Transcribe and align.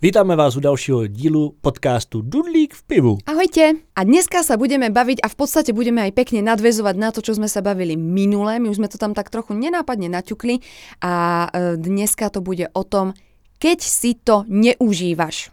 Vítáme 0.00 0.32
vás 0.32 0.56
u 0.56 0.64
dalšího 0.64 1.12
dílu 1.12 1.60
podcastu 1.60 2.24
Dudlík 2.24 2.72
v 2.72 2.82
pivu. 2.82 3.12
Ahojte. 3.28 3.84
A 3.92 4.00
dneska 4.00 4.40
sa 4.40 4.56
budeme 4.56 4.88
baviť 4.88 5.20
a 5.20 5.28
v 5.28 5.36
podstate 5.36 5.76
budeme 5.76 6.00
aj 6.00 6.16
pekne 6.16 6.40
nadvezovať 6.40 6.96
na 6.96 7.12
to, 7.12 7.20
čo 7.20 7.36
sme 7.36 7.44
sa 7.52 7.60
bavili 7.60 8.00
minule. 8.00 8.56
My 8.64 8.72
už 8.72 8.80
sme 8.80 8.88
to 8.88 8.96
tam 8.96 9.12
tak 9.12 9.28
trochu 9.28 9.52
nenápadne 9.52 10.08
naťukli 10.08 10.64
a 11.04 11.12
e, 11.52 11.76
dneska 11.76 12.32
to 12.32 12.40
bude 12.40 12.72
o 12.72 12.80
tom, 12.80 13.12
keď 13.60 13.84
si 13.84 14.16
to 14.16 14.48
neužívaš. 14.48 15.52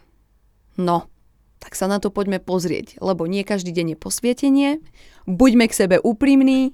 No, 0.80 1.12
tak 1.60 1.76
sa 1.76 1.92
na 1.92 2.00
to 2.00 2.08
poďme 2.08 2.40
pozrieť, 2.40 3.04
lebo 3.04 3.28
nie 3.28 3.44
každý 3.44 3.76
deň 3.76 3.86
je 3.94 3.98
posvietenie, 4.00 4.70
buďme 5.28 5.68
k 5.68 5.76
sebe 5.76 6.00
úprimní 6.00 6.72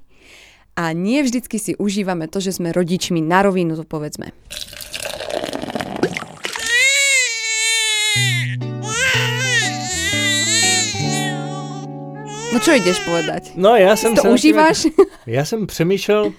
a 0.78 0.94
nie 0.94 1.26
vždycky 1.26 1.58
si 1.58 1.74
užívame 1.74 2.30
to, 2.30 2.38
že 2.38 2.54
sme 2.54 2.70
rodičmi 2.70 3.18
na 3.18 3.42
rovinu, 3.42 3.74
to 3.74 3.82
povedzme. 3.82 4.30
No 12.54 12.60
čo 12.62 12.72
ideš 12.78 13.02
povedať? 13.06 13.52
No 13.58 13.76
já 13.76 13.96
jsem 13.96 14.16
to 14.16 14.24
užíváš? 14.30 14.88
Já 15.26 15.46
jsem 15.46 15.68
přemýšlel, 15.68 16.34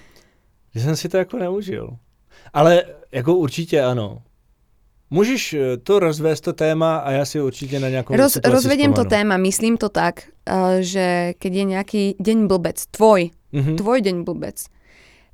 že 0.75 0.79
jsem 0.81 0.95
si 0.95 1.09
to 1.09 1.17
jako 1.17 1.37
neužil. 1.37 1.97
Ale 2.53 2.83
jako 3.11 3.35
určitě 3.35 3.81
ano. 3.83 4.21
Můžeš 5.09 5.53
eh, 5.53 5.77
to 5.77 5.99
rozvést 5.99 6.41
to 6.41 6.53
téma 6.53 6.97
a 6.97 7.11
já 7.11 7.25
si 7.25 7.41
určitě 7.41 7.79
na 7.79 7.89
nějakou 7.89 8.15
Roz, 8.15 8.37
rozvediem 8.45 8.93
to 8.93 9.01
vzpomenu. 9.01 9.09
téma, 9.09 9.37
myslím 9.37 9.77
to 9.77 9.89
tak, 9.89 10.23
uh, 10.49 10.81
že 10.81 11.33
keď 11.39 11.51
je 11.53 11.65
nejaký 11.65 12.03
deň 12.19 12.47
blbec, 12.47 12.77
tvoj, 12.91 13.29
Mhm. 13.53 13.75
tvoj 13.75 13.99
deň 14.01 14.17
blbec, 14.23 14.65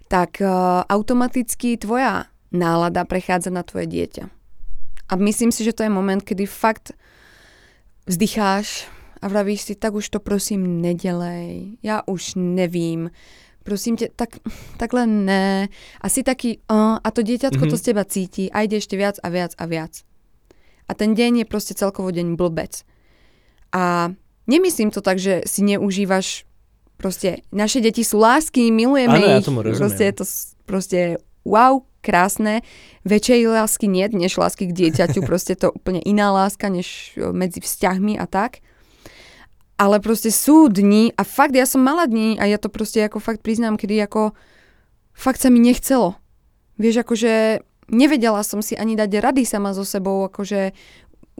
tak 0.07 0.29
uh, 0.43 0.83
automaticky 0.89 1.77
tvoja 1.77 2.25
nálada 2.51 3.05
prechádza 3.07 3.49
na 3.49 3.63
tvoje 3.63 3.87
dieťa. 3.87 4.27
A 5.09 5.13
myslím 5.15 5.51
si, 5.51 5.63
že 5.63 5.73
to 5.73 5.83
je 5.83 5.89
moment, 5.89 6.19
kedy 6.23 6.45
fakt 6.45 6.91
vzdycháš 8.07 8.85
a 9.21 9.25
vravíš 9.27 9.61
si, 9.61 9.73
tak 9.75 9.93
už 9.93 10.09
to 10.09 10.19
prosím 10.19 10.81
nedelej, 10.81 11.77
ja 11.79 12.01
už 12.03 12.35
nevím, 12.35 13.13
prosím 13.61 13.93
ťa, 13.95 14.17
tak, 14.17 14.41
takhle 14.81 15.05
ne. 15.05 15.69
A 16.01 16.05
si 16.09 16.25
taký, 16.25 16.57
uh, 16.65 16.97
a 16.97 17.07
to 17.13 17.21
dieťatko 17.21 17.61
Mhm. 17.61 17.69
to 17.69 17.77
z 17.77 17.83
teba 17.85 18.03
cíti 18.03 18.49
a 18.49 18.65
ide 18.65 18.77
ešte 18.77 18.97
viac 18.97 19.21
a 19.21 19.29
viac 19.29 19.53
a 19.57 19.65
viac. 19.69 20.01
A 20.89 20.97
ten 20.97 21.13
deň 21.13 21.41
je 21.41 21.45
proste 21.45 21.77
celkovo 21.77 22.09
deň 22.09 22.35
blbec. 22.35 22.83
A 23.71 24.11
nemyslím 24.43 24.91
to 24.91 24.99
tak, 24.99 25.21
že 25.21 25.45
si 25.47 25.63
neužívaš 25.63 26.43
proste, 26.99 27.45
naše 27.49 27.79
deti 27.79 28.03
sú 28.03 28.19
lásky, 28.19 28.67
milujeme 28.69 29.15
ja 29.17 29.39
ich. 29.39 29.45
tomu 29.47 29.63
rozumiem. 29.63 29.79
proste 29.79 30.03
je 30.03 30.15
to 30.17 30.25
proste 30.67 30.99
wow, 31.47 31.81
krásne. 32.01 32.61
Väčšej 33.05 33.45
lásky 33.47 33.85
nie, 33.87 34.05
než 34.09 34.35
lásky 34.35 34.67
k 34.69 34.73
dieťaťu. 34.73 35.21
Proste 35.29 35.53
to 35.53 35.69
úplne 35.69 36.01
iná 36.01 36.33
láska, 36.33 36.69
než 36.69 37.13
medzi 37.17 37.61
vzťahmi 37.61 38.17
a 38.17 38.25
tak. 38.25 38.61
Ale 39.81 39.97
proste 39.97 40.29
sú 40.29 40.69
dni 40.69 41.09
a 41.17 41.25
fakt, 41.25 41.57
ja 41.57 41.65
som 41.65 41.81
mala 41.81 42.05
dni 42.05 42.37
a 42.37 42.45
ja 42.45 42.61
to 42.61 42.69
proste 42.69 43.01
ako 43.01 43.17
fakt 43.17 43.41
priznám, 43.41 43.81
kedy 43.81 43.97
ako 44.05 44.37
fakt 45.17 45.41
sa 45.41 45.49
mi 45.49 45.57
nechcelo. 45.57 46.21
Vieš, 46.77 47.01
akože 47.01 47.65
nevedela 47.89 48.45
som 48.45 48.61
si 48.61 48.77
ani 48.77 48.93
dať 48.93 49.09
rady 49.17 49.41
sama 49.41 49.73
so 49.73 49.81
sebou, 49.81 50.29
akože 50.29 50.77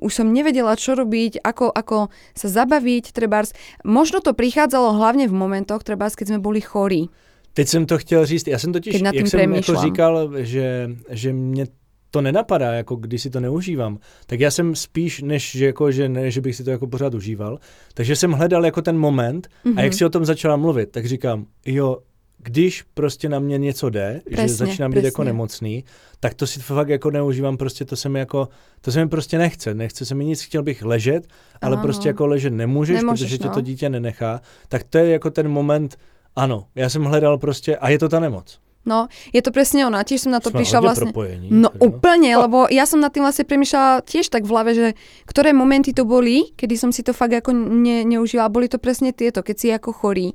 už 0.02 0.09
som 0.09 0.34
nevedela, 0.34 0.73
čo 0.73 0.97
robiť, 0.97 1.45
ako, 1.45 1.69
ako 1.69 2.09
sa 2.34 2.47
zabaviť, 2.50 3.14
trebárs. 3.14 3.53
Možno 3.86 4.25
to 4.25 4.34
prichádzalo 4.34 4.97
hlavne 4.97 5.30
v 5.30 5.38
momentoch, 5.38 5.86
trebárs, 5.86 6.17
keď 6.17 6.34
sme 6.34 6.39
boli 6.42 6.66
chorí. 6.66 7.14
Teď 7.53 7.67
jsem 7.67 7.86
to 7.86 7.97
chtěl 7.97 8.25
říct, 8.25 8.47
já 8.47 8.59
jsem 8.59 8.73
totiž, 8.73 9.02
jak 9.02 9.28
jsem 9.28 9.53
jako 9.53 9.75
říkal, 9.75 10.31
že, 10.38 10.89
že 11.09 11.34
mě 11.34 11.67
to 12.11 12.21
nenapadá, 12.21 12.73
jako 12.73 12.95
když 12.95 13.21
si 13.21 13.29
to 13.29 13.39
neužívám, 13.39 13.99
tak 14.25 14.39
já 14.39 14.51
jsem 14.51 14.75
spíš, 14.75 15.21
než 15.21 15.51
že, 15.51 15.65
jako, 15.65 15.91
že 15.91 16.09
ne, 16.09 16.31
že 16.31 16.41
bych 16.41 16.55
si 16.55 16.63
to 16.63 16.69
jako 16.69 16.87
pořád 16.87 17.13
užíval, 17.13 17.59
takže 17.93 18.15
jsem 18.15 18.31
hledal 18.31 18.65
jako 18.65 18.81
ten 18.81 18.97
moment 18.97 19.47
Mhm. 19.63 19.77
a 19.77 19.81
jak 19.81 19.93
si 19.93 20.05
o 20.05 20.09
tom 20.09 20.25
začala 20.25 20.55
mluvit, 20.55 20.91
tak 20.91 21.05
říkám, 21.05 21.45
jo, 21.65 21.97
když 22.43 22.83
prostě 22.94 23.29
na 23.29 23.39
mě 23.39 23.57
něco 23.57 23.89
jde, 23.89 24.21
že 24.29 24.35
Presne, 24.35 24.66
začínám 24.66 24.91
být 24.91 25.03
jako 25.03 25.23
nemocný, 25.23 25.83
tak 26.19 26.33
to 26.33 26.47
si 26.47 26.59
fakt 26.59 26.89
jako 26.89 27.11
neužívám, 27.11 27.57
prostě 27.57 27.85
to 27.85 27.95
se 27.95 28.09
mi 28.09 28.19
jako, 28.19 28.47
to 28.81 28.91
se 28.91 29.03
mi 29.03 29.09
prostě 29.09 29.38
nechce, 29.38 29.73
nechce 29.73 30.05
se 30.05 30.16
mi 30.16 30.25
nic, 30.25 30.41
chtěl 30.44 30.63
bych 30.63 30.83
ležet, 30.85 31.27
ale 31.61 31.73
Áno. 31.75 31.83
prostě 31.83 32.09
jako 32.09 32.27
ležet 32.27 32.50
nemůžeš, 32.53 32.97
Nemôžeš, 33.01 33.19
protože 33.29 33.38
tě 33.38 33.47
no. 33.47 33.53
to 33.53 33.61
dítě 33.61 33.89
nenechá, 33.89 34.41
tak 34.69 34.83
to 34.83 34.97
je 34.97 35.09
jako 35.11 35.29
ten 35.29 35.47
moment, 35.47 35.97
ano, 36.35 36.66
já 36.75 36.89
jsem 36.89 37.03
hledal 37.03 37.38
prostě, 37.38 37.77
a 37.77 37.89
je 37.89 38.00
to 38.00 38.09
ta 38.09 38.19
nemoc. 38.19 38.59
No, 38.81 39.06
je 39.30 39.42
to 39.46 39.53
presne 39.53 39.86
ono. 39.86 39.97
A 39.97 40.03
tiež 40.03 40.25
som 40.25 40.34
na 40.34 40.42
to 40.42 40.50
Jsme 40.50 40.58
prišla 40.58 40.80
vlastne... 40.81 41.14
propojení. 41.14 41.47
No 41.53 41.69
teda. 41.69 41.86
úplne, 41.86 42.31
lebo 42.34 42.66
ja 42.66 42.90
som 42.90 42.97
nad 42.97 43.14
tým 43.14 43.22
vlastne 43.22 43.46
premýšľala 43.46 44.02
tiež 44.02 44.25
tak 44.28 44.42
v 44.42 44.50
hlave, 44.50 44.72
že 44.74 44.88
ktoré 45.30 45.53
momenty 45.53 45.94
to 45.94 46.02
boli, 46.02 46.50
kedy 46.58 46.74
som 46.74 46.90
si 46.90 47.06
to 47.06 47.14
fakt 47.14 47.34
ako 47.34 47.53
ne, 47.53 48.02
neužívala. 48.02 48.50
Boli 48.50 48.66
to 48.66 48.81
presne 48.81 49.14
tieto, 49.14 49.46
keď 49.46 49.56
si 49.56 49.68
ako 49.69 49.94
chorý. 49.94 50.34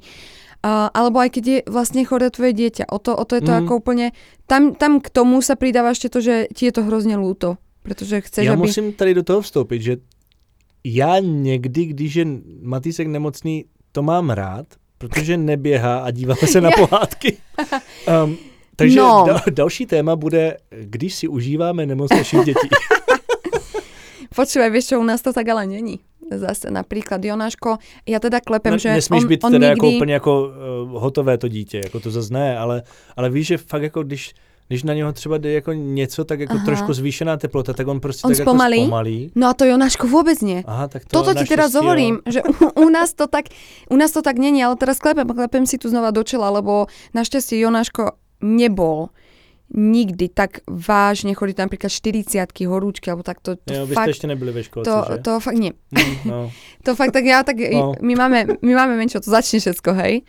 Uh, 0.62 0.90
alebo 0.90 1.18
aj 1.20 1.30
keď 1.34 1.44
je 1.46 1.58
vlastne 1.66 2.02
choré 2.06 2.30
tvoje 2.30 2.54
dieťa. 2.54 2.90
O 2.90 2.98
to, 2.98 3.14
o 3.14 3.24
to 3.26 3.34
je 3.38 3.42
to 3.42 3.52
Mhm. 3.54 3.58
ako 3.66 3.72
úplne... 3.76 4.06
Tam, 4.46 4.74
tam 4.74 5.02
k 5.02 5.10
tomu 5.10 5.42
sa 5.42 5.54
pridáva 5.58 5.90
ešte 5.90 6.06
to, 6.06 6.22
že 6.22 6.46
ti 6.54 6.66
je 6.66 6.72
to 6.74 6.86
hrozne 6.86 7.18
ľúto. 7.18 7.58
Pretože 7.82 8.20
chceš, 8.30 8.46
Já 8.46 8.52
aby... 8.54 8.62
musím 8.66 8.92
tady 8.92 9.14
do 9.14 9.22
toho 9.22 9.40
vstoupit, 9.42 9.82
že 9.82 9.96
já 10.84 11.18
někdy, 11.18 11.84
když 11.86 12.14
je 12.14 12.26
Matýsek 12.62 13.06
nemocný, 13.06 13.64
to 13.92 14.02
mám 14.02 14.30
rád, 14.30 14.66
protože 14.98 15.36
neběhá 15.36 15.98
a 15.98 16.10
díváme 16.10 16.46
se 16.46 16.60
na 16.66 16.70
pohádky. 16.70 17.36
Um, 18.24 18.36
takže 18.76 18.98
No. 19.00 19.24
dal, 19.26 19.40
další 19.50 19.86
téma 19.86 20.16
bude, 20.16 20.56
když 20.70 21.14
si 21.14 21.28
užíváme 21.28 21.86
nemoc 21.86 22.10
našich 22.10 22.44
dětí. 22.44 22.68
Počúvaj, 24.36 24.68
vieš 24.70 24.92
čo, 24.92 25.00
u 25.00 25.04
nás 25.08 25.24
to 25.24 25.32
tak 25.32 25.48
ale 25.48 25.64
není. 25.66 26.00
Zase 26.26 26.68
napríklad 26.70 27.22
Jonáško, 27.24 27.78
ja 28.04 28.18
teda 28.20 28.42
klepem, 28.42 28.74
No, 28.74 28.78
že 28.82 28.92
nesmíš 28.92 29.24
on, 29.24 29.32
on 29.42 29.52
teda 29.56 29.68
nikdy... 29.72 29.86
jako 29.86 29.86
úplně 29.96 30.14
jako 30.14 30.32
uh, 30.42 31.00
hotové 31.00 31.38
to 31.38 31.48
dítě, 31.48 31.80
jako 31.84 32.00
to 32.00 32.10
zase 32.10 32.34
ne, 32.34 32.58
ale, 32.58 32.82
ale 33.16 33.30
víš, 33.30 33.46
že 33.46 33.56
fakt 33.56 33.82
jako 33.82 34.02
když 34.02 34.34
když 34.68 34.82
na 34.82 34.94
něho 34.94 35.12
třeba 35.12 35.38
jde 35.38 35.52
jako 35.52 35.72
něco, 35.72 36.24
tak 36.24 36.40
jako 36.40 36.54
Aha. 36.56 36.64
trošku 36.64 36.92
zvýšená 36.92 37.36
teplota, 37.36 37.72
tak 37.72 37.86
on 37.88 38.00
prostě 38.00 38.26
On 38.26 38.32
tak 38.34 38.42
spomalí? 38.42 38.76
jako 38.78 38.86
zpomalí. 38.86 39.30
No 39.34 39.48
a 39.48 39.54
to 39.54 39.64
Jonáško 39.64 40.06
vôbec 40.10 40.42
nie. 40.42 40.62
Aha, 40.66 40.88
tak 40.88 41.04
to 41.06 41.22
Toto 41.22 41.34
ti 41.38 41.44
teraz 41.46 41.74
jo. 41.74 41.80
hovorím, 41.82 42.18
že 42.26 42.42
u, 42.42 42.82
u, 42.82 42.88
nás 42.90 43.14
to 43.14 43.26
tak, 43.26 43.46
u 43.90 43.96
nás 43.96 44.10
to 44.10 44.22
tak 44.22 44.38
není, 44.38 44.64
ale 44.64 44.76
teraz 44.76 44.98
klepem, 44.98 45.26
klepem 45.28 45.66
si 45.66 45.78
tu 45.78 45.86
znova 45.88 46.10
do 46.10 46.22
čela, 46.26 46.50
lebo 46.50 46.86
našťastie 47.14 47.62
Jonáško 47.62 48.18
nebol 48.42 49.08
nikdy 49.74 50.30
tak 50.30 50.62
vážne 50.70 51.34
chodiť 51.34 51.56
napríklad 51.58 51.90
40 51.90 52.46
horúčky, 52.70 53.10
alebo 53.10 53.22
tak 53.26 53.42
to, 53.42 53.58
to 53.58 53.74
Jo, 53.74 53.86
fakt, 53.86 54.06
ještě 54.08 54.26
nebyli 54.26 54.52
ve 54.52 54.62
školce, 54.62 54.90
to, 54.90 55.12
že? 55.12 55.18
to 55.22 55.40
fakt 55.40 55.58
nie. 55.58 55.72
Mm, 55.90 56.16
no. 56.24 56.50
To 56.86 56.94
fakt 56.94 57.10
tak 57.12 57.24
ja, 57.26 57.42
tak 57.42 57.56
No. 57.74 57.94
my, 58.02 58.14
máme, 58.14 58.46
my 58.62 58.72
máme 58.74 58.94
menšie, 58.96 59.18
to 59.20 59.30
začne 59.30 59.58
všetko, 59.58 59.90
hej. 59.94 60.22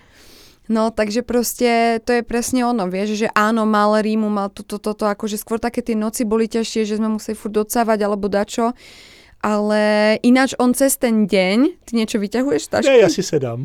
No, 0.68 0.92
takže 0.92 1.24
proste 1.24 2.00
to 2.04 2.12
je 2.12 2.24
presne 2.28 2.68
ono, 2.68 2.92
vieš, 2.92 3.16
že 3.16 3.28
áno, 3.32 3.64
mal 3.64 3.96
rímu, 3.98 4.28
mal 4.28 4.52
toto, 4.52 4.78
toto, 4.78 5.08
akože 5.08 5.40
skôr 5.40 5.58
také 5.58 5.80
tie 5.80 5.96
noci 5.96 6.28
boli 6.28 6.46
ťažšie, 6.46 6.84
že 6.84 7.00
sme 7.00 7.08
museli 7.08 7.40
furt 7.40 7.56
docávať 7.56 8.00
alebo 8.04 8.28
dačo, 8.28 8.76
ale 9.40 9.80
ináč 10.28 10.60
on 10.60 10.76
cez 10.76 11.00
ten 11.00 11.24
deň, 11.24 11.88
ty 11.88 11.92
niečo 11.96 12.20
vyťahuješ, 12.20 12.68
tašku? 12.68 12.92
Ne, 12.92 13.00
já 13.00 13.10
si 13.10 13.24
sedám. 13.24 13.64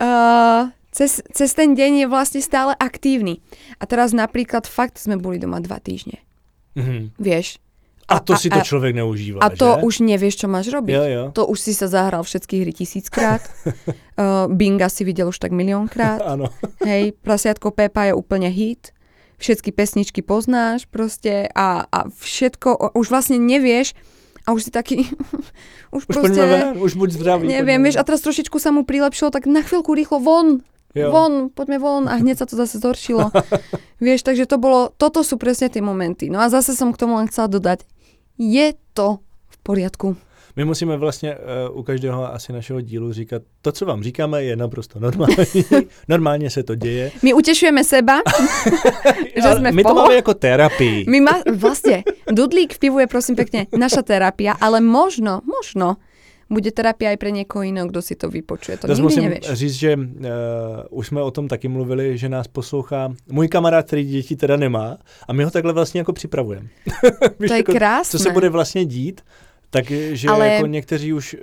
Uh, 0.00 0.70
cez, 0.96 1.20
cez 1.32 1.50
ten 1.54 1.74
deň 1.76 1.92
je 2.02 2.06
vlastne 2.08 2.40
stále 2.40 2.72
aktívny. 2.78 3.44
A 3.78 3.84
teraz 3.84 4.16
napríklad 4.16 4.64
fakt 4.64 4.96
sme 4.96 5.20
boli 5.20 5.36
doma 5.36 5.60
dva 5.60 5.76
týždne, 5.76 6.18
Mhm. 6.78 7.20
vieš. 7.20 7.58
A 8.10 8.18
to 8.20 8.34
si 8.34 8.50
to 8.50 8.58
a, 8.58 8.66
člověk 8.66 8.94
neužívá, 8.98 9.38
a 9.38 9.54
to 9.54 9.78
že? 9.78 9.82
už 9.86 9.94
nevieš, 10.02 10.34
čo 10.42 10.46
máš 10.50 10.66
robiť. 10.74 10.94
Jo, 10.98 11.04
jo. 11.06 11.24
To 11.30 11.46
už 11.46 11.58
si 11.62 11.72
sa 11.78 11.86
zahral 11.86 12.26
všetky 12.26 12.58
hry 12.60 12.72
tisíckrát. 12.74 13.38
uh, 13.62 14.50
Binga 14.58 14.90
si 14.90 15.06
videl 15.06 15.30
už 15.30 15.38
tak 15.38 15.54
miliónkrát. 15.54 16.18
Ano. 16.34 16.50
Hej, 16.82 17.14
prasiatko 17.22 17.70
Pepa 17.70 18.10
je 18.10 18.14
úplne 18.18 18.50
hit. 18.50 18.90
Všetky 19.38 19.72
pesničky 19.72 20.20
poznáš 20.20 20.84
proste 20.84 21.48
a, 21.54 21.86
a 21.86 21.98
všetko, 22.12 22.92
už 22.92 23.06
vlastne 23.08 23.38
nevieš 23.38 23.94
a 24.44 24.52
už 24.52 24.68
si 24.68 24.70
taký, 24.70 25.06
už, 25.96 26.02
Už 26.02 26.12
proste, 26.12 26.42
ven, 26.42 26.76
už 26.76 26.92
buď 26.98 27.08
zdravý. 27.14 27.44
neviem, 27.46 27.80
vieš, 27.80 27.96
a 27.96 28.04
teraz 28.04 28.20
trošičku 28.20 28.58
sa 28.58 28.68
mu 28.68 28.84
prilepšilo, 28.84 29.30
tak 29.30 29.46
na 29.46 29.62
chvíľku 29.62 29.94
rýchlo 29.94 30.18
von, 30.18 30.60
Jo. 30.90 31.14
von, 31.14 31.54
poďme 31.54 31.78
von 31.78 32.04
a 32.10 32.18
hneď 32.18 32.42
sa 32.42 32.46
to 32.50 32.58
zase 32.58 32.82
zhoršilo. 32.82 33.30
vieš, 34.02 34.26
takže 34.26 34.44
to 34.44 34.58
bolo, 34.58 34.90
toto 34.90 35.22
sú 35.22 35.38
presne 35.38 35.70
tie 35.70 35.78
momenty. 35.78 36.26
No 36.26 36.42
a 36.42 36.50
zase 36.50 36.74
som 36.74 36.90
k 36.90 36.98
tomu 36.98 37.14
len 37.14 37.30
chcela 37.30 37.46
dodať, 37.46 37.86
je 38.40 38.72
to 38.96 39.20
v 39.48 39.56
poriadku. 39.62 40.16
My 40.56 40.64
musíme 40.64 40.96
vlastně 40.96 41.36
uh, 41.70 41.78
u 41.78 41.82
každého 41.82 42.34
asi 42.34 42.52
našeho 42.52 42.80
dílu 42.80 43.12
říkat, 43.12 43.42
to, 43.62 43.72
co 43.72 43.86
vám 43.86 44.02
říkáme, 44.02 44.44
je 44.44 44.56
naprosto 44.56 45.00
normální. 45.00 45.64
Normálně 46.08 46.50
se 46.50 46.62
to 46.62 46.74
děje. 46.74 47.12
My 47.22 47.34
utešujeme 47.34 47.84
seba, 47.84 48.20
že 49.36 49.48
Ale 49.48 49.56
sme 49.56 49.70
v 49.70 49.74
my 49.74 49.82
to 49.84 49.94
máme 49.94 50.14
jako 50.14 50.34
terapii. 50.34 51.04
My 51.08 51.20
ma, 51.20 51.40
vlastne, 51.54 52.02
dudlík 52.26 52.74
v 52.74 52.78
pivu 52.78 52.98
je 52.98 53.06
prosím 53.06 53.36
pekne 53.36 53.70
naša 53.70 54.02
terapia, 54.02 54.58
ale 54.60 54.80
možno, 54.80 55.40
možno, 55.46 55.96
bude 56.50 56.70
terapia 56.74 57.10
aj 57.10 57.16
pre 57.16 57.30
někoho 57.30 57.62
jiného, 57.62 57.86
kdo 57.88 58.02
si 58.02 58.14
to 58.18 58.28
vypočuje. 58.28 58.76
To 58.76 58.86
Zas 58.90 59.00
musím 59.00 59.22
nevíš. 59.30 59.46
říct, 59.52 59.74
že 59.74 59.96
uh, 59.96 60.02
už 60.90 61.06
jsme 61.06 61.22
o 61.22 61.30
tom 61.30 61.48
taky 61.48 61.68
mluvili, 61.68 62.18
že 62.18 62.28
nás 62.28 62.48
poslouchá 62.48 63.12
můj 63.30 63.48
kamarád, 63.48 63.86
který 63.86 64.04
děti 64.04 64.36
teda 64.36 64.56
nemá 64.56 64.96
a 65.28 65.32
my 65.32 65.44
ho 65.44 65.50
takhle 65.50 65.72
vlastně 65.72 66.00
jako 66.00 66.12
připravujeme. 66.12 66.68
To 67.46 67.52
je 67.52 67.56
jako, 67.56 67.72
krásné. 67.72 68.18
Co 68.18 68.24
se 68.24 68.30
bude 68.30 68.48
vlastně 68.48 68.84
dít, 68.84 69.20
takže 69.70 70.28
Ale- 70.28 70.48
jako 70.48 70.66
někteří 70.66 71.12
už 71.12 71.34
uh, 71.34 71.40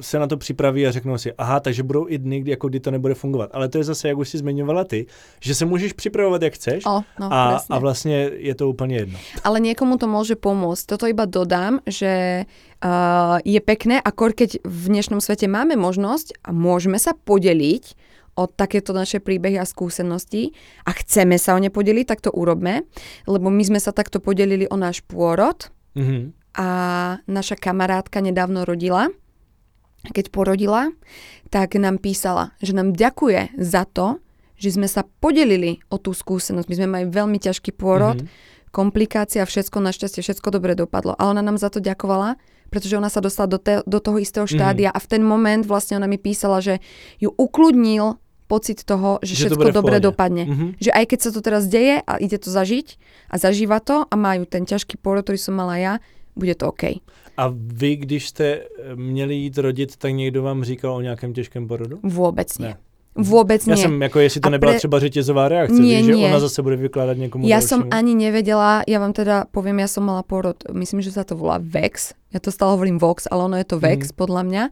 se 0.00 0.18
na 0.18 0.26
to 0.26 0.36
připraví 0.36 0.86
a 0.86 0.90
řeknou 0.90 1.18
si, 1.18 1.32
aha, 1.38 1.60
takže 1.60 1.82
budou 1.82 2.06
i 2.08 2.18
dny, 2.18 2.40
kdy, 2.40 2.50
jako 2.50 2.68
kdy 2.68 2.80
to 2.80 2.90
nebude 2.90 3.14
fungovat. 3.14 3.50
Ale 3.52 3.68
to 3.68 3.78
je 3.78 3.84
zase, 3.84 4.08
jak 4.08 4.18
už 4.18 4.28
si 4.28 4.38
zmiňovala 4.38 4.84
ty, 4.84 5.06
že 5.40 5.54
se 5.54 5.64
můžeš 5.64 5.92
připravovat, 5.92 6.42
jak 6.42 6.54
chceš 6.54 6.84
O, 6.86 7.00
no, 7.20 7.28
a, 7.32 7.50
presne. 7.50 7.76
a 7.76 7.78
vlastně 7.78 8.30
je 8.36 8.54
to 8.54 8.68
úplně 8.68 8.96
jedno. 8.96 9.18
Ale 9.44 9.60
niekomu 9.60 9.96
to 10.02 10.06
môže 10.10 10.34
pomôcť. 10.34 10.82
Toto 10.86 11.06
iba 11.06 11.24
dodám, 11.30 11.78
že 11.86 12.44
uh, 12.80 13.38
je 13.44 13.60
pekné, 13.60 14.00
akor 14.00 14.32
keď 14.32 14.60
v 14.64 14.84
dnešnom 14.88 15.20
svete 15.20 15.46
máme 15.46 15.76
možnosť 15.76 16.40
a 16.44 16.50
môžeme 16.50 16.96
sa 16.96 17.12
podeliť 17.12 17.96
o 18.38 18.46
takéto 18.46 18.94
naše 18.94 19.18
príbehy 19.18 19.58
a 19.58 19.68
skúsenosti 19.68 20.54
a 20.86 20.94
chceme 20.94 21.36
sa 21.36 21.52
o 21.54 21.60
ne 21.60 21.68
podeliť, 21.68 22.06
tak 22.08 22.24
to 22.24 22.30
urobme, 22.32 22.86
lebo 23.26 23.50
my 23.50 23.62
sme 23.66 23.80
sa 23.82 23.92
takto 23.92 24.22
podelili 24.22 24.64
o 24.70 24.76
náš 24.78 25.02
pôrod 25.04 25.68
Mhm. 25.98 26.32
a 26.54 26.68
naša 27.26 27.58
kamarátka 27.58 28.22
nedávno 28.22 28.62
rodila. 28.62 29.10
Keď 30.00 30.32
porodila, 30.32 30.88
tak 31.52 31.76
nám 31.76 32.00
písala, 32.00 32.56
že 32.62 32.72
nám 32.72 32.96
ďakuje 32.96 33.58
za 33.58 33.84
to, 33.84 34.16
že 34.56 34.78
sme 34.78 34.88
sa 34.88 35.04
podelili 35.20 35.80
o 35.92 35.96
tú 35.96 36.12
skúsenosť. 36.12 36.68
My 36.68 36.76
sme 36.76 36.88
mali 36.88 37.04
veľmi 37.08 37.36
ťažký 37.36 37.76
pôrod, 37.76 38.20
Mhm. 38.20 38.24
mm-hmm. 38.24 38.59
Komplikácia, 38.70 39.42
všetko, 39.46 39.82
našťastie 39.82 40.22
všetko 40.22 40.48
dobre 40.50 40.74
dopadlo. 40.78 41.14
A 41.18 41.26
ona 41.30 41.42
nám 41.42 41.58
za 41.58 41.70
to 41.70 41.82
ďakovala, 41.82 42.38
pretože 42.70 42.94
ona 42.94 43.10
sa 43.10 43.18
dostala 43.18 43.50
do, 43.50 43.58
te, 43.58 43.82
do 43.86 43.98
toho 43.98 44.18
istého 44.22 44.46
Mhm. 44.46 44.52
štádia 44.54 44.88
mm-hmm. 44.94 45.02
a 45.02 45.04
v 45.04 45.10
ten 45.10 45.22
moment 45.26 45.62
vlastne 45.66 45.98
ona 45.98 46.06
mi 46.06 46.18
písala, 46.18 46.62
že 46.62 46.78
ju 47.18 47.34
ukludnil 47.34 48.18
pocit 48.46 48.82
toho, 48.82 49.22
že, 49.22 49.34
Že 49.38 49.54
všetko 49.54 49.70
dobre 49.70 50.02
dopadne. 50.02 50.44
Mhm. 50.46 50.66
Že 50.82 50.90
aj 50.90 51.04
keď 51.06 51.18
sa 51.22 51.30
to 51.30 51.40
teraz 51.42 51.70
deje 51.70 52.02
a 52.02 52.12
ide 52.18 52.38
to 52.38 52.50
zažiť 52.50 52.98
a 53.30 53.38
zažíva 53.38 53.78
to 53.78 54.06
a 54.06 54.14
majú 54.18 54.42
ten 54.46 54.66
ťažký 54.66 54.98
pôrod, 54.98 55.22
ktorý 55.22 55.38
som 55.38 55.54
mala 55.54 55.78
ja, 55.78 55.92
bude 56.34 56.54
to 56.58 56.70
OK. 56.74 56.98
A 57.36 57.44
vy, 57.54 57.96
když 57.96 58.28
jste 58.28 58.44
eh, 58.44 58.96
měli 58.96 59.34
jít 59.34 59.58
rodit, 59.58 59.96
tak 59.96 60.12
někdo 60.12 60.42
vám 60.42 60.64
říkal 60.64 60.94
o 60.94 61.00
nějakém 61.00 61.32
těžkém 61.32 61.68
porodu? 61.68 61.98
Vôbec 62.02 62.58
nie. 62.58 62.68
Ne. 62.68 62.76
Vôbec 63.16 63.66
Já 63.66 63.74
nie. 63.74 63.82
jsem, 63.82 64.02
jako 64.02 64.18
jestli 64.20 64.40
to 64.40 64.46
A 64.46 64.50
nebyla 64.50 64.72
pre- 64.72 64.78
třeba 64.78 64.98
řetězová 64.98 65.48
reakce, 65.48 65.74
Nie, 65.82 65.98
víš, 65.98 66.06
že 66.06 66.12
nie. 66.14 66.28
ona 66.30 66.40
zase 66.40 66.62
bude 66.62 66.76
vykládat 66.76 67.16
někomu 67.18 67.42
Ja 67.48 67.58
dalšímu. 67.58 67.68
som 67.68 67.80
ani 67.90 68.14
nevedela, 68.14 68.82
ja 68.86 68.98
vám 69.02 69.12
teda 69.12 69.44
poviem, 69.50 69.82
ja 69.82 69.88
som 69.90 70.06
mala 70.06 70.22
pôrod, 70.22 70.54
myslím, 70.72 71.02
že 71.02 71.10
sa 71.10 71.24
to 71.26 71.34
volá 71.34 71.58
VEX, 71.58 72.14
ja 72.30 72.38
to 72.38 72.54
stále 72.54 72.78
hovorím 72.78 72.98
VOX, 72.98 73.26
ale 73.26 73.44
ono 73.44 73.56
je 73.58 73.66
to 73.66 73.82
VEX 73.82 74.10
Mhm. 74.10 74.16
podľa 74.16 74.42
mňa. 74.46 74.64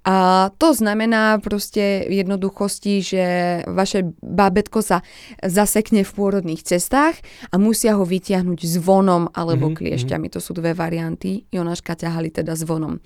A 0.00 0.16
to 0.56 0.72
znamená 0.72 1.36
proste 1.40 2.08
v 2.08 2.24
jednoduchosti, 2.24 3.00
že 3.00 3.24
vaše 3.68 4.00
bábetko 4.20 4.80
sa 4.80 5.04
zasekne 5.40 6.04
v 6.04 6.10
pôrodných 6.10 6.64
cestách 6.64 7.20
a 7.48 7.56
musia 7.56 7.96
ho 7.96 8.04
vytiahnuť 8.04 8.60
zvonom 8.76 9.28
alebo 9.30 9.68
Mhm, 9.68 9.76
kliešťami. 9.76 10.32
To 10.32 10.40
sú 10.40 10.52
dve 10.52 10.72
varianty. 10.72 11.44
Jonáška 11.48 11.92
ťahali 11.94 12.28
teda 12.30 12.56
zvonom. 12.56 12.96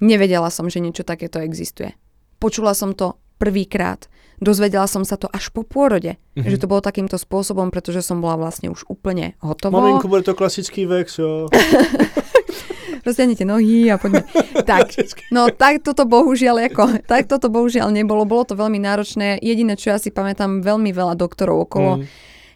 Nevedela 0.00 0.48
som, 0.48 0.68
že 0.68 0.80
niečo 0.80 1.04
takéto 1.04 1.40
existuje. 1.40 1.96
Počula 2.36 2.72
som 2.74 2.92
to 2.92 3.16
prvýkrát. 3.42 4.06
Dozvedela 4.38 4.86
som 4.86 5.02
sa 5.02 5.18
to 5.18 5.26
až 5.30 5.50
po 5.50 5.62
pôrode, 5.62 6.14
Mhm. 6.38 6.46
že 6.46 6.56
to 6.58 6.66
bolo 6.66 6.78
takýmto 6.78 7.14
spôsobom, 7.14 7.70
pretože 7.70 8.02
som 8.02 8.18
bola 8.18 8.38
vlastne 8.38 8.70
už 8.70 8.86
úplne 8.86 9.34
hotová. 9.42 9.82
Maminko, 9.82 10.06
bude 10.06 10.22
to 10.22 10.34
klasický 10.34 10.86
vex, 10.86 11.18
jo. 11.18 11.50
roztiahnete 13.06 13.42
nohy 13.42 13.90
a 13.90 13.98
poďme. 13.98 14.22
tak, 14.62 14.94
no 15.34 15.50
tak 15.50 15.82
toto 15.82 16.06
bohužiaľ, 16.06 16.70
ako, 16.70 17.02
tak 17.02 17.26
toto 17.26 17.50
bohužiaľ 17.50 17.90
nebolo. 17.90 18.22
Bolo 18.22 18.46
to 18.46 18.54
veľmi 18.54 18.78
náročné. 18.78 19.42
Jediné, 19.42 19.74
čo 19.74 19.90
ja 19.90 19.98
si 19.98 20.14
pamätám, 20.14 20.62
veľmi 20.62 20.94
veľa 20.94 21.18
doktorov 21.18 21.66
okolo. 21.66 21.98
Mm. 21.98 22.04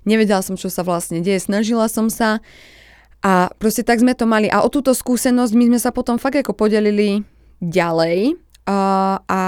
Nevedela 0.06 0.42
som, 0.46 0.54
čo 0.54 0.70
sa 0.70 0.86
vlastne 0.86 1.18
deje. 1.18 1.42
Snažila 1.42 1.90
som 1.90 2.06
sa 2.06 2.38
a 3.26 3.50
proste 3.58 3.82
tak 3.82 3.98
sme 3.98 4.14
to 4.14 4.22
mali. 4.22 4.46
A 4.46 4.62
o 4.62 4.70
túto 4.70 4.94
skúsenosť 4.94 5.50
my 5.50 5.64
sme 5.74 5.78
sa 5.82 5.90
potom 5.90 6.14
fakt 6.14 6.38
ako 6.38 6.54
podelili 6.54 7.26
ďalej. 7.58 8.38
A, 8.70 8.78
a 9.26 9.40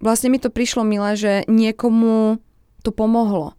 vlastne 0.00 0.28
mi 0.28 0.38
to 0.38 0.48
prišlo 0.48 0.82
milé, 0.82 1.14
že 1.14 1.32
niekomu 1.46 2.40
to 2.82 2.90
pomohlo. 2.90 3.52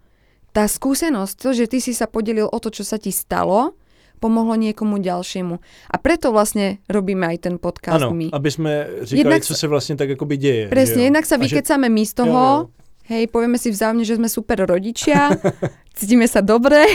Tá 0.51 0.67
skúsenosť, 0.67 1.33
to, 1.39 1.49
že 1.55 1.65
ty 1.69 1.79
si 1.79 1.93
sa 1.95 2.11
podelil 2.11 2.49
o 2.49 2.57
to, 2.59 2.67
čo 2.69 2.83
sa 2.83 2.99
ti 2.99 3.13
stalo, 3.13 3.77
pomohlo 4.19 4.53
niekomu 4.53 5.01
ďalšiemu. 5.01 5.55
A 5.89 5.95
preto 5.97 6.29
vlastne 6.29 6.77
robíme 6.85 7.25
aj 7.25 7.37
ten 7.41 7.55
podcast 7.57 8.03
Ano, 8.03 8.13
my. 8.13 8.29
aby 8.33 8.51
jsme 8.51 8.71
říkali, 9.01 9.17
Jednak 9.19 9.41
co 9.43 9.53
sa- 9.53 9.59
se 9.59 9.67
vlastně 9.67 9.95
tak 9.95 10.09
jakoby 10.09 10.37
děje. 10.37 10.63
že 10.63 10.69
Presne, 10.69 11.01
jo? 11.01 11.05
jednak 11.09 11.25
sa 11.25 11.35
A 11.35 11.37
že- 11.37 11.43
vykecáme 11.47 11.89
my 11.89 12.05
z 12.05 12.13
Jo, 12.13 12.15
toho, 12.25 12.43
jo. 12.43 12.69
hej, 13.09 13.27
povieme 13.27 13.57
si 13.57 13.71
vzájomne, 13.71 14.05
že 14.05 14.15
sme 14.15 14.29
super 14.29 14.61
rodičia, 14.67 15.29
cítime 15.97 16.27
sa 16.27 16.41
dobre. 16.45 16.85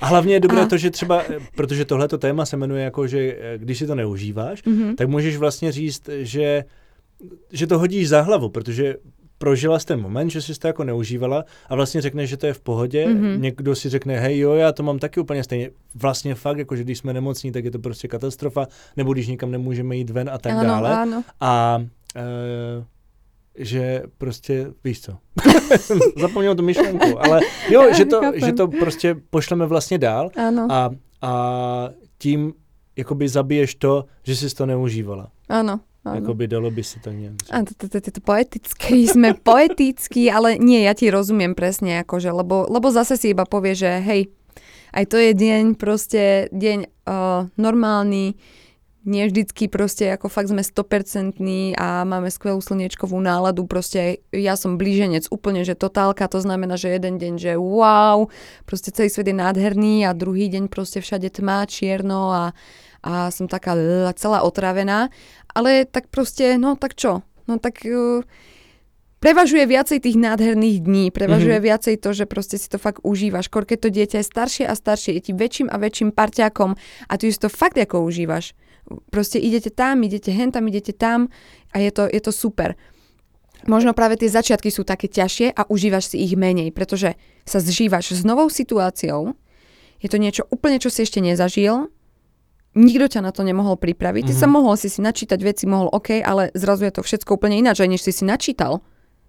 A 0.00 0.06
hlavně 0.06 0.34
je 0.34 0.40
dobré 0.40 0.60
A- 0.62 0.66
to, 0.68 0.76
že 0.76 0.90
třeba, 0.90 1.22
protože 1.56 1.84
tohleto 1.84 2.18
téma 2.18 2.44
se 2.46 2.56
jmenuje 2.56 2.84
jako, 2.84 3.06
že 3.06 3.18
eh, 3.40 3.58
když 3.58 3.78
si 3.78 3.86
to 3.86 3.94
neužíváš, 3.94 4.62
Mhm. 4.66 4.96
tak 4.96 5.08
můžeš 5.08 5.36
vlastně 5.36 5.72
říct, 5.72 6.02
že, 6.28 6.64
že 7.52 7.66
to 7.66 7.78
hodíš 7.78 8.08
za 8.08 8.20
hlavu, 8.20 8.48
protože 8.48 8.94
prožila 9.38 9.78
jsi 9.78 9.86
ten 9.86 10.00
moment, 10.00 10.30
že 10.30 10.42
jsi 10.42 10.54
to 10.58 10.66
jako 10.66 10.84
neužívala 10.84 11.44
a 11.68 11.74
vlastně 11.74 12.00
řekneš, 12.00 12.30
že 12.30 12.36
to 12.36 12.46
je 12.46 12.52
v 12.52 12.60
pohodě. 12.60 13.06
Mhm. 13.08 13.42
Někdo 13.42 13.74
si 13.74 13.88
řekne, 13.88 14.20
hej 14.20 14.38
jo, 14.38 14.52
já 14.52 14.72
to 14.72 14.82
mám 14.82 14.98
taky 14.98 15.20
úplně 15.20 15.44
stejně. 15.44 15.70
Vlastně 15.94 16.34
fakt, 16.34 16.58
jako 16.58 16.76
že 16.76 16.84
když 16.84 16.98
jsme 16.98 17.12
nemocní, 17.12 17.52
tak 17.52 17.64
je 17.64 17.70
to 17.70 17.78
prostě 17.78 18.08
katastrofa, 18.08 18.66
nebo 18.96 19.12
když 19.12 19.26
nikam 19.26 19.50
nemůžeme 19.50 19.96
jít 19.96 20.10
ven 20.10 20.30
a 20.32 20.38
tak 20.38 20.52
áno, 20.52 20.64
dále. 20.64 20.90
áno. 20.96 21.24
A 21.40 21.84
e, 22.16 22.84
že 23.58 24.02
prostě, 24.18 24.66
víš 24.84 25.00
co, 25.00 25.18
zapomněl 26.20 26.54
tu 26.54 26.62
myšlenku, 26.62 27.24
ale 27.24 27.40
jo, 27.70 27.82
že 27.96 28.04
to, 28.04 28.20
že 28.34 28.52
to 28.52 28.68
prostě 28.68 29.16
pošleme 29.30 29.66
vlastně 29.66 29.98
dál 29.98 30.30
Áno, 30.36 30.66
a, 30.70 30.90
a 31.22 31.90
tím 32.18 32.52
jakoby 32.96 33.28
zabiješ 33.28 33.74
to, 33.74 34.04
že 34.22 34.36
jsi 34.36 34.54
to 34.54 34.66
neužívala. 34.66 35.28
áno. 35.48 35.80
Áno. 36.06 36.22
Jakoby 36.22 36.46
dalo 36.46 36.70
by 36.70 36.82
se 36.86 37.02
tak 37.02 37.14
říct. 37.18 37.50
A 37.50 37.66
to, 37.66 37.74
to, 37.74 37.86
sme 39.18 39.34
poetickí, 39.34 40.30
ale 40.30 40.54
nie, 40.62 40.86
ja 40.86 40.94
ti 40.94 41.10
rozumiem 41.10 41.58
presne, 41.58 42.06
akože, 42.06 42.30
lebo, 42.30 42.70
lebo 42.70 42.94
zase 42.94 43.18
si 43.18 43.34
iba 43.34 43.42
povie, 43.42 43.74
že 43.74 43.98
hej, 43.98 44.30
aj 44.94 45.04
to 45.10 45.18
je 45.18 45.34
deň, 45.34 45.74
proste 45.74 46.46
deň 46.54 46.78
uh, 46.86 47.50
normálny, 47.58 48.38
nie 49.06 49.22
vždycky 49.30 49.70
proste 49.70 50.10
ako 50.10 50.26
fakt 50.26 50.50
sme 50.50 50.66
100% 50.66 51.38
a 51.78 52.02
máme 52.02 52.26
skvelú 52.26 52.58
slniečkovú 52.58 53.14
náladu, 53.22 53.62
proste 53.70 54.26
ja 54.34 54.58
som 54.58 54.74
blíženec 54.74 55.30
úplne, 55.30 55.62
že 55.62 55.78
totálka, 55.78 56.26
to 56.26 56.42
znamená, 56.42 56.74
že 56.74 56.90
jeden 56.90 57.22
deň, 57.22 57.34
že 57.38 57.52
wow, 57.54 58.26
proste 58.66 58.90
celý 58.90 59.06
svet 59.06 59.30
je 59.30 59.38
nádherný 59.38 60.10
a 60.10 60.10
druhý 60.10 60.50
deň 60.50 60.66
proste 60.66 60.98
všade 60.98 61.30
tma, 61.30 61.70
čierno 61.70 62.34
a, 62.34 62.44
a 63.06 63.30
som 63.30 63.46
taká 63.46 63.78
celá 64.18 64.42
otravená, 64.42 65.14
ale 65.56 65.88
tak 65.88 66.12
proste, 66.12 66.60
no 66.60 66.76
tak 66.76 66.92
čo, 66.92 67.24
no 67.48 67.56
tak 67.56 67.80
uh, 67.88 68.20
prevažuje 69.24 69.64
viacej 69.64 69.98
tých 70.04 70.16
nádherných 70.20 70.84
dní, 70.84 71.04
prevažuje 71.08 71.56
mm-hmm. 71.56 71.72
viacej 71.72 71.96
to, 71.98 72.10
že 72.12 72.24
proste 72.28 72.60
si 72.60 72.68
to 72.68 72.76
fakt 72.76 73.00
užívaš. 73.00 73.48
Kor, 73.48 73.64
keď 73.64 73.78
to 73.80 73.88
dieťa 73.88 74.16
je 74.20 74.26
staršie 74.28 74.64
a 74.68 74.76
staršie, 74.76 75.16
je 75.16 75.22
ti 75.26 75.32
väčším 75.32 75.72
a 75.72 75.80
väčším 75.80 76.12
parťákom 76.12 76.76
a 77.08 77.12
ty 77.16 77.32
si 77.32 77.40
to 77.40 77.48
fakt 77.48 77.80
ako 77.80 78.04
užívaš. 78.04 78.52
Proste 79.10 79.42
idete 79.42 79.72
tam, 79.72 80.04
idete 80.04 80.30
hen 80.30 80.52
tam, 80.54 80.68
idete 80.68 80.94
tam 80.94 81.32
a 81.74 81.82
je 81.82 81.90
to, 81.90 82.06
je 82.06 82.20
to 82.22 82.30
super. 82.30 82.78
Možno 83.66 83.96
práve 83.96 84.14
tie 84.20 84.30
začiatky 84.30 84.70
sú 84.70 84.86
také 84.86 85.10
ťažšie 85.10 85.56
a 85.56 85.66
užívaš 85.66 86.14
si 86.14 86.22
ich 86.22 86.38
menej, 86.38 86.70
pretože 86.70 87.18
sa 87.42 87.58
zžívaš 87.58 88.14
s 88.14 88.22
novou 88.22 88.46
situáciou, 88.46 89.34
je 89.98 90.08
to 90.12 90.20
niečo 90.20 90.44
úplne, 90.52 90.78
čo 90.78 90.92
si 90.92 91.02
ešte 91.02 91.24
nezažil, 91.24 91.88
nikto 92.76 93.08
ťa 93.08 93.24
na 93.24 93.32
to 93.32 93.40
nemohol 93.40 93.80
pripraviť, 93.80 94.28
ty 94.28 94.34
Mhm. 94.36 94.40
sa 94.40 94.46
mohol 94.46 94.76
si 94.76 94.92
si 94.92 95.00
načítať 95.00 95.40
veci, 95.40 95.64
mohol 95.64 95.88
OK, 95.88 96.20
ale 96.20 96.52
zrazu 96.52 96.84
je 96.84 96.92
to 96.92 97.02
všetko 97.02 97.40
úplne 97.40 97.56
ináč, 97.56 97.80
aj 97.80 97.88
než 97.88 98.04
si 98.04 98.12
si 98.12 98.22
načítal. 98.22 98.84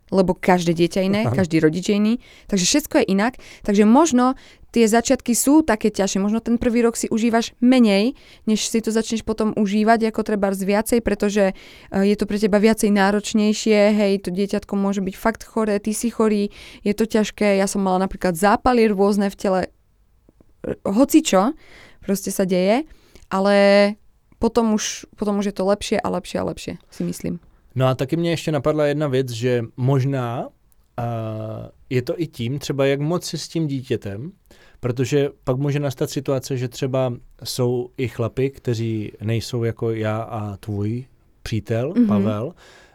Lebo 0.07 0.31
každé 0.31 0.71
dieťa 0.71 1.03
iné, 1.03 1.27
Áno. 1.27 1.35
každý 1.35 1.59
rodič 1.59 1.91
je 1.91 1.99
iný, 1.99 2.13
takže 2.47 2.63
všetko 2.63 3.03
je 3.03 3.05
inak. 3.11 3.35
Takže 3.67 3.83
možno 3.83 4.39
tie 4.71 4.87
začiatky 4.87 5.35
sú 5.35 5.67
také 5.67 5.91
ťažšie, 5.91 6.23
možno 6.23 6.39
ten 6.39 6.55
prvý 6.55 6.79
rok 6.79 6.95
si 6.95 7.11
užívaš 7.11 7.51
menej, 7.59 8.15
než 8.47 8.71
si 8.71 8.79
to 8.79 8.95
začneš 8.95 9.27
potom 9.27 9.51
užívať 9.59 10.07
ako 10.07 10.23
treba 10.23 10.55
z 10.55 10.63
viacej, 10.63 10.99
pretože 11.03 11.51
eh, 11.51 12.03
je 12.07 12.15
to 12.15 12.23
pre 12.23 12.39
teba 12.39 12.55
viacej 12.55 12.87
náročnejšie, 12.87 13.79
hej, 13.91 14.23
to 14.23 14.31
dieťatko 14.31 14.79
môže 14.79 15.03
byť 15.03 15.15
fakt 15.19 15.43
choré, 15.43 15.75
ty 15.83 15.91
si 15.91 16.07
chorý, 16.07 16.55
je 16.87 16.93
to 16.95 17.03
ťažké, 17.03 17.59
ja 17.59 17.67
som 17.67 17.83
mala 17.83 17.99
napríklad 18.07 18.31
zápaly 18.31 18.87
rôzne 18.87 19.27
v 19.27 19.35
tele, 19.35 19.61
eh, 19.67 20.79
hocičo 20.87 21.51
proste 21.99 22.31
sa 22.31 22.47
deje, 22.47 22.87
ale 23.31 23.93
potom 24.39 24.73
už, 24.73 25.05
potom 25.15 25.37
už 25.37 25.45
je 25.45 25.51
to 25.51 25.65
lepšie 25.65 26.01
a 26.01 26.09
lepšie 26.09 26.41
a 26.41 26.43
lepšie, 26.43 26.77
si 26.91 27.03
myslím. 27.03 27.39
No 27.75 27.85
a 27.87 27.95
taky 27.95 28.15
mě 28.17 28.29
ještě 28.29 28.51
napadla 28.51 28.85
jedna 28.85 29.07
věc, 29.07 29.29
že 29.31 29.63
možná 29.77 30.47
uh, 30.47 30.53
je 31.89 32.01
to 32.01 32.21
i 32.21 32.27
tím, 32.27 32.59
třeba 32.59 32.85
jak 32.85 32.99
moc 32.99 33.25
si 33.25 33.37
s 33.37 33.47
tím 33.47 33.67
dítětem, 33.67 34.31
protože 34.79 35.29
pak 35.43 35.57
může 35.57 35.79
nastat 35.79 36.09
situace, 36.09 36.57
že 36.57 36.67
třeba 36.67 37.13
jsou 37.43 37.89
i 37.97 38.07
chlapy, 38.07 38.49
kteří 38.49 39.11
nejsou 39.21 39.63
jako 39.63 39.91
já 39.91 40.17
a 40.21 40.57
tvůj 40.57 41.05
přítel, 41.43 41.89
Mhm. 41.95 42.03
mm-hmm. 42.03 42.07
Pavel, 42.07 42.53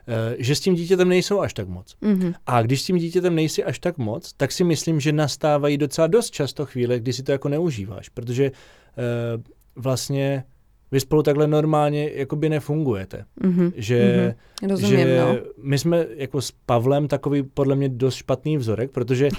eh, 0.09 0.37
že 0.39 0.55
s 0.55 0.61
tím 0.61 0.75
dítětem 0.75 1.09
nejsou 1.09 1.41
až 1.41 1.55
tak 1.55 1.69
moc. 1.69 1.97
Mhm. 2.01 2.33
A 2.47 2.63
když 2.63 2.83
s 2.83 2.85
tím 2.85 2.97
dítětem 2.99 3.35
nejsi 3.35 3.65
až 3.65 3.79
tak 3.79 3.99
moc, 3.99 4.33
tak 4.33 4.53
si 4.53 4.65
myslím, 4.65 5.01
že 5.01 5.13
nastávají 5.13 5.79
docela 5.79 6.07
dost 6.07 6.31
často 6.31 6.67
chvíle, 6.67 6.99
kdy 7.01 7.13
si 7.13 7.23
to 7.23 7.33
jako 7.33 7.49
neužíváš, 7.49 8.09
protože 8.09 8.45
eh, 8.45 9.43
vlastně 9.77 10.45
vy 10.91 11.01
spolu 11.01 11.23
takhle 11.23 11.47
normálně 11.47 12.11
jakoby 12.15 12.49
nefungujete. 12.49 13.25
Mhm. 13.43 13.73
Že, 13.77 14.35
Mhm. 14.63 14.71
Rozumím, 14.71 14.99
že 14.99 15.21
no. 15.21 15.37
my 15.63 15.79
jsme 15.79 16.07
jako 16.17 16.41
s 16.41 16.51
Pavlem 16.67 17.09
takový 17.09 17.43
podle 17.43 17.77
mě 17.77 17.89
dost 17.89 18.15
špatný 18.15 18.57
vzorek, 18.57 18.91
protože 18.91 19.29
uh, 19.29 19.35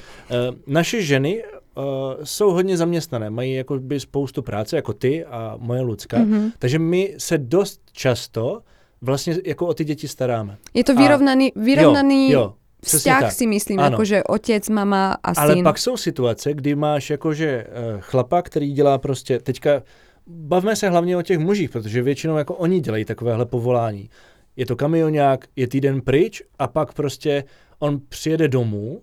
naše 0.67 1.01
ženy 1.01 1.43
uh, 1.43 1.83
jsou 2.23 2.51
hodně 2.51 2.77
zaměstnané, 2.77 3.29
mají 3.29 3.53
jako 3.53 3.79
by 3.79 3.99
spoustu 3.99 4.41
práce, 4.41 4.75
jako 4.75 4.93
ty 4.93 5.25
a 5.25 5.55
moje 5.59 5.81
Lucka, 5.81 6.19
Mhm. 6.19 6.51
takže 6.59 6.79
my 6.79 7.15
se 7.17 7.37
dost 7.37 7.81
často 7.91 8.61
vlastně 9.01 9.35
jako 9.45 9.67
o 9.67 9.73
ty 9.73 9.83
děti 9.85 10.07
staráme. 10.07 10.57
Je 10.73 10.83
to 10.83 10.95
vyrovnaný, 10.95 11.51
vyrovnaný 11.55 12.31
jo, 12.31 12.39
jo, 12.39 12.53
vzťah 12.83 13.21
tak. 13.21 13.31
si 13.31 13.47
myslím, 13.47 13.79
Ano. 13.79 13.97
otec, 14.29 14.69
mama 14.69 15.17
a 15.23 15.31
Ale 15.41 15.53
syn. 15.53 15.63
pak 15.63 15.77
jsou 15.77 15.97
situace, 15.97 16.53
kdy 16.53 16.75
máš 16.75 17.09
jakože 17.09 17.65
uh, 17.67 17.99
chlapa, 18.01 18.41
který 18.41 18.71
dělá 18.73 18.97
prostě, 18.97 19.39
teďka 19.39 19.81
bavme 20.27 20.75
se 20.75 20.89
hlavně 20.89 21.17
o 21.17 21.21
těch 21.21 21.39
mužích, 21.39 21.69
protože 21.69 22.01
většinou 22.01 22.37
jako 22.37 22.55
oni 22.55 22.79
dělají 22.79 23.05
takovéhle 23.05 23.45
povolání. 23.45 24.09
Je 24.55 24.65
to 24.65 24.75
kamionák, 24.75 25.45
je 25.55 25.67
týden 25.67 26.01
pryč 26.01 26.41
a 26.59 26.67
pak 26.67 26.93
prostě 26.93 27.43
on 27.79 28.01
přijede 28.09 28.47
domů 28.47 29.01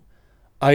a 0.61 0.67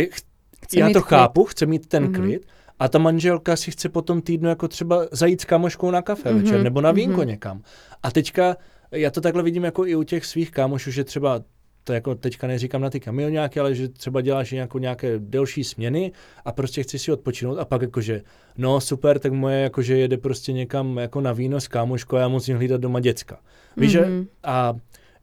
Chce 0.65 0.79
já 0.81 0.87
to 0.87 0.93
klid. 0.93 1.05
chápu, 1.05 1.45
chce 1.45 1.67
mít 1.67 1.87
ten 1.87 2.03
Mhm. 2.05 2.15
klid 2.15 2.47
a 2.79 2.89
ta 2.89 2.99
manželka 2.99 3.57
si 3.57 3.71
chce 3.71 3.89
potom 3.89 4.23
týdnu 4.23 4.49
jako 4.49 4.69
třeba 4.69 5.07
zajít 5.13 5.41
s 5.41 5.45
kamoškou 5.45 5.91
na 5.91 6.03
kafe 6.03 6.33
Mhm, 6.33 6.43
večer 6.43 6.63
nebo 6.63 6.81
na 6.81 6.93
vínko 6.93 7.19
mhm. 7.21 7.29
někam. 7.29 7.63
A 8.03 8.11
teďka 8.11 8.57
já 8.91 9.11
to 9.11 9.21
takhle 9.21 9.43
vidím 9.43 9.65
jako 9.65 9.87
i 9.87 9.95
u 9.97 10.03
těch 10.03 10.27
svých 10.27 10.51
kámošů, 10.51 10.91
že 10.91 11.05
třeba 11.05 11.41
to 11.87 11.93
jako 11.93 12.15
teďka 12.15 12.47
neříkám 12.47 12.81
na 12.81 12.91
ty 12.91 13.01
kamionáky, 13.01 13.61
ale 13.61 13.75
že 13.75 13.89
třeba 13.89 14.21
děláš 14.21 14.51
nějakou, 14.53 14.79
nějaké 14.79 15.19
delší 15.19 15.65
směny 15.65 16.13
a 16.45 16.53
prostě 16.53 16.83
chci 16.83 16.99
si 16.99 17.13
odpočinout 17.13 17.59
a 17.59 17.65
pak 17.65 17.83
jakože, 17.83 18.23
no 18.59 18.81
super, 18.81 19.19
tak 19.19 19.33
moje 19.33 19.61
jakože 19.61 19.99
jede 19.99 20.17
prostě 20.17 20.53
někam 20.53 20.97
jako 20.97 21.21
na 21.21 21.33
víno 21.33 21.61
s 21.61 21.69
kámoškou 21.69 22.17
a 22.17 22.21
já 22.21 22.29
musím 22.29 22.57
hlídat 22.57 22.81
doma 22.81 23.01
děcka. 23.01 23.39
Víš, 23.77 23.91
že 23.93 24.01
Mhm. 24.01 24.27
a 24.45 24.75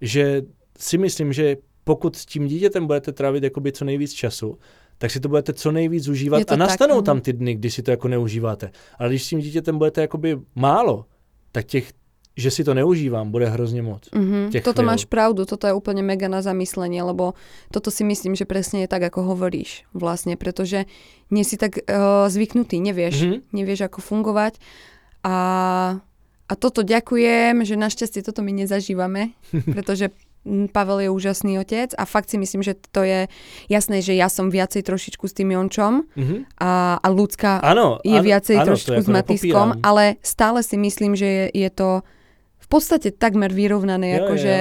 že 0.02 0.42
si 0.80 0.98
myslím, 0.98 1.34
že 1.34 1.58
pokud 1.84 2.16
s 2.16 2.26
tím 2.26 2.48
dítětem 2.48 2.88
budete 2.88 3.12
trávit 3.12 3.44
jakoby 3.44 3.72
co 3.72 3.86
nejvíc 3.86 4.14
času, 4.14 4.58
tak 4.98 5.12
si 5.12 5.20
to 5.20 5.30
budete 5.30 5.54
co 5.54 5.72
nejvíc 5.72 6.08
užívat 6.08 6.42
a 6.42 6.46
tak, 6.46 6.60
nastanou 6.60 6.96
mhm. 6.96 7.04
tam 7.04 7.22
ty 7.22 7.34
dny, 7.34 7.56
kdy 7.56 7.72
si 7.72 7.84
to 7.84 7.92
jako 7.92 8.08
neužíváte. 8.08 8.72
Ale 9.00 9.10
když 9.10 9.24
s 9.24 9.30
tím 9.30 9.40
dítětem 9.40 9.78
budete 9.78 10.02
jakoby 10.02 10.40
málo, 10.56 11.06
tak 11.52 11.66
těch, 11.66 11.92
že 12.34 12.50
si 12.52 12.64
to 12.64 12.74
neužívám, 12.74 13.32
bude 13.32 13.46
hrozně 13.46 13.82
moc. 13.82 14.10
Mhm. 14.16 14.50
těch 14.50 14.64
Toto 14.64 14.82
chvíľ. 14.82 14.90
máš 14.90 15.06
pravdu, 15.06 15.46
toto 15.46 15.68
je 15.70 15.74
úplne 15.74 16.02
mega 16.02 16.26
na 16.26 16.42
zamyslenie, 16.42 16.98
lebo 17.06 17.38
toto 17.70 17.92
si 17.94 18.02
myslím, 18.02 18.34
že 18.34 18.50
presne 18.50 18.82
je 18.82 18.90
tak, 18.90 19.06
ako 19.06 19.22
hovoríš 19.38 19.86
vlastne, 19.94 20.34
pretože 20.34 20.90
nie 21.30 21.46
si 21.46 21.62
tak 21.62 21.78
uh, 21.78 22.26
zvyknutý, 22.30 22.82
nevieš, 22.82 23.16
Mhm. 23.22 23.38
nevieš, 23.54 23.86
ako 23.86 24.02
fungovať 24.02 24.58
a, 25.24 25.36
a 26.50 26.54
toto 26.58 26.82
ďakujem, 26.82 27.64
že 27.64 27.78
našťastie 27.78 28.26
toto 28.26 28.42
my 28.42 28.52
nezažívame, 28.52 29.38
pretože 29.74 30.10
mm, 30.44 30.74
Pavel 30.74 31.00
je 31.06 31.10
úžasný 31.10 31.62
otec 31.62 31.94
a 31.96 32.04
fakt 32.04 32.28
si 32.30 32.38
myslím, 32.38 32.66
že 32.66 32.76
to 32.92 33.06
je 33.06 33.30
jasné, 33.70 34.02
že 34.02 34.12
ja 34.14 34.28
som 34.28 34.50
viacej 34.50 34.84
trošičku 34.84 35.24
s 35.24 35.34
tým 35.34 35.54
Jončom 35.54 36.04
Mhm. 36.18 36.36
a, 36.60 36.98
a 36.98 37.08
ľudská 37.10 37.62
Ano, 37.62 38.02
je 38.04 38.18
viacej 38.18 38.58
trošku 38.66 38.92
jako 38.92 39.06
s 39.06 39.08
Matiskom, 39.08 39.68
ale 39.82 40.18
stále 40.22 40.60
si 40.64 40.76
myslím, 40.76 41.16
že 41.16 41.26
je, 41.28 41.46
je 41.54 41.70
to 41.70 41.90
podstate 42.74 43.14
takmer 43.14 43.54
jo, 44.18 44.26
akože... 44.26 44.56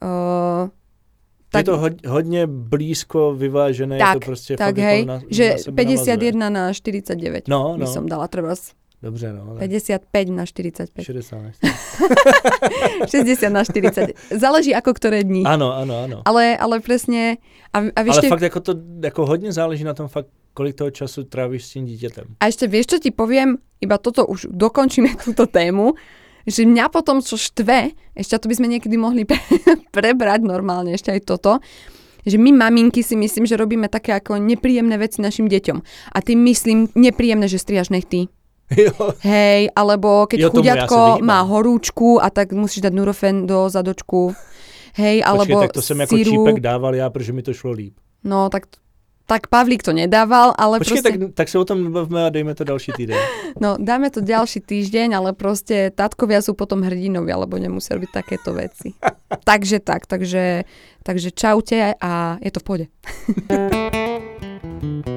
Uh, 0.00 0.72
je 1.58 1.64
to 1.64 1.78
hod, 1.78 2.06
hodně 2.06 2.46
blízko 2.46 3.34
vyvážené, 3.36 3.98
tak, 3.98 4.08
je 4.08 4.20
to 4.20 4.24
prostě 4.24 4.56
tak 4.56 4.78
hej, 4.78 5.04
na, 5.04 5.20
že 5.28 5.50
na 5.50 5.58
sebe 5.58 5.76
51 5.84 6.48
na 6.48 6.72
49 6.72 7.48
No, 7.48 7.76
by 7.76 7.84
no. 7.84 7.92
som 7.92 8.08
dala 8.08 8.28
treba 8.28 8.56
Dobře, 9.02 9.32
no. 9.32 9.56
tak 9.58 9.58
55 9.58 10.28
na 10.28 10.46
45. 10.46 11.04
60. 11.04 11.38
60 13.10 13.50
na 13.50 13.64
40. 13.64 14.14
Záleží 14.30 14.70
ako 14.74 14.94
ktoré 14.94 15.26
dni. 15.26 15.42
Ano, 15.42 15.74
ano, 15.74 16.06
ano. 16.06 16.18
Ale, 16.22 16.54
ale 16.54 16.78
presne... 16.78 17.42
A, 17.74 17.82
a, 17.82 17.90
Ale 17.98 18.14
ešte, 18.14 18.28
fakt 18.30 18.42
jako 18.42 18.60
to 18.60 18.72
jako 19.02 19.26
hodně 19.26 19.52
záleží 19.52 19.84
na 19.84 19.94
tom 19.94 20.08
fakt, 20.08 20.30
kolik 20.54 20.76
toho 20.76 20.90
času 20.90 21.24
trávíš 21.24 21.64
s 21.64 21.70
tím 21.70 21.84
dítětem. 21.84 22.24
a 22.40 22.46
ešte 22.46 22.70
vieš, 22.70 22.86
čo 22.86 22.98
ti 23.02 23.10
poviem? 23.10 23.58
Iba 23.82 23.98
toto 23.98 24.22
už 24.26 24.54
dokončíme 24.54 25.18
túto 25.26 25.50
tému 25.50 25.98
že 26.46 26.66
mňa 26.66 26.88
potom 26.88 27.22
čo 27.22 27.36
štve, 27.36 27.92
ešte 28.14 28.38
to 28.38 28.46
by 28.48 28.54
sme 28.54 28.66
niekedy 28.68 28.96
mohli 28.96 29.22
pre, 29.30 29.38
prebrať 29.90 30.42
normálne, 30.42 30.94
ešte 30.94 31.10
aj 31.12 31.20
toto, 31.24 31.58
že 32.22 32.38
my 32.38 32.54
maminky 32.54 33.02
si 33.02 33.18
myslím, 33.18 33.46
že 33.46 33.58
robíme 33.58 33.90
také 33.90 34.14
ako 34.14 34.38
nepríjemné 34.38 34.94
veci 34.94 35.18
našim 35.18 35.50
deťom. 35.50 35.78
A 36.14 36.18
tým 36.22 36.38
myslím 36.46 36.86
nepríjemné, 36.94 37.50
že 37.50 37.58
striaš 37.58 37.90
nechty. 37.90 38.30
Jo. 38.72 38.94
Hej, 39.20 39.68
alebo 39.76 40.24
keď 40.30 40.38
Jo, 40.38 40.46
ja 40.46 40.50
chudiatko 40.50 40.96
vyhýbam. 40.96 41.26
má 41.26 41.38
horúčku 41.44 42.22
a 42.22 42.30
tak 42.30 42.56
musíš 42.56 42.86
dať 42.86 42.92
Nurofen 42.94 43.44
do 43.46 43.68
zadočku. 43.68 44.32
Hej, 44.96 45.20
alebo 45.24 45.44
Počkej, 45.44 45.60
tak 45.60 45.72
to 45.72 45.82
jsem 45.82 46.00
jako 46.00 46.16
syrup. 46.16 46.46
čípek 46.48 46.60
dával 46.60 46.94
já, 46.94 47.10
protože 47.10 47.32
mi 47.32 47.42
to 47.42 47.54
šlo 47.54 47.70
líp. 47.72 47.94
No, 48.24 48.48
tak, 48.48 48.62
tak 49.26 49.46
Pavlík 49.46 49.82
to 49.82 49.92
nedával, 49.92 50.54
ale 50.58 50.78
Počkej, 50.78 51.02
proste... 51.02 51.10
tak, 51.10 51.34
tak 51.34 51.48
se 51.48 51.58
o 51.58 51.64
tom 51.64 51.92
bavme 51.92 52.26
a 52.26 52.28
dejme 52.28 52.54
to 52.54 52.64
další 52.64 52.92
týden. 52.92 53.18
No, 53.60 53.76
dáme 53.76 54.08
to 54.08 54.24
ďalší 54.24 54.64
týždeň, 54.64 55.12
ale 55.12 55.36
proste 55.36 55.92
tatkovia 55.92 56.40
sú 56.40 56.56
potom 56.56 56.80
hrdinovia, 56.80 57.36
lebo 57.36 57.60
nemusia 57.60 58.00
robiť 58.00 58.10
takéto 58.10 58.56
veci. 58.56 58.96
takže 59.48 59.84
tak, 59.84 60.08
takže, 60.08 60.64
takže 61.04 61.28
čaute 61.36 61.92
a 62.00 62.40
je 62.40 62.50
to 62.50 62.60
v 62.60 62.64
pohode. 62.64 62.86